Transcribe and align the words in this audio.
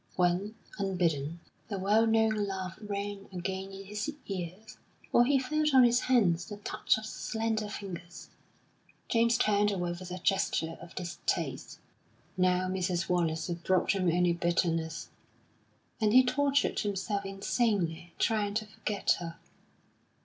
When, 0.15 0.55
unbidden, 0.79 1.41
the 1.67 1.77
well 1.77 2.07
known 2.07 2.47
laugh 2.47 2.75
rang 2.81 3.29
again 3.31 3.71
in 3.71 3.85
his 3.85 4.11
ears, 4.25 4.79
or 5.13 5.25
he 5.25 5.37
felt 5.37 5.75
on 5.75 5.83
his 5.83 5.99
hands 5.99 6.43
the 6.45 6.57
touch 6.57 6.97
of 6.97 7.03
the 7.03 7.07
slender 7.09 7.69
fingers, 7.69 8.29
James 9.09 9.37
turned 9.37 9.69
away 9.71 9.91
with 9.91 10.09
a 10.09 10.17
gesture 10.17 10.75
of 10.81 10.95
distaste. 10.95 11.77
Now 12.35 12.67
Mrs. 12.67 13.09
Wallace 13.09 13.47
brought 13.49 13.91
him 13.91 14.09
only 14.11 14.33
bitterness, 14.33 15.09
and 16.01 16.13
he 16.13 16.25
tortured 16.25 16.79
himself 16.79 17.23
insanely 17.23 18.15
trying 18.17 18.55
to 18.55 18.65
forget 18.65 19.17
her.... 19.19 19.37